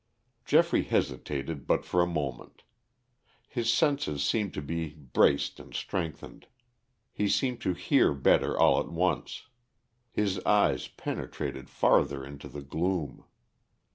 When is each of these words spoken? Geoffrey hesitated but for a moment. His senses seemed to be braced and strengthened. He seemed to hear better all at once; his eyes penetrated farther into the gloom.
Geoffrey 0.45 0.81
hesitated 0.81 1.67
but 1.67 1.85
for 1.85 2.01
a 2.01 2.07
moment. 2.07 2.63
His 3.47 3.71
senses 3.71 4.23
seemed 4.25 4.51
to 4.55 4.61
be 4.63 4.87
braced 4.95 5.59
and 5.59 5.75
strengthened. 5.75 6.47
He 7.13 7.29
seemed 7.29 7.61
to 7.61 7.75
hear 7.75 8.11
better 8.15 8.57
all 8.59 8.79
at 8.79 8.87
once; 8.89 9.45
his 10.09 10.39
eyes 10.39 10.87
penetrated 10.87 11.69
farther 11.69 12.25
into 12.25 12.47
the 12.47 12.63
gloom. 12.63 13.25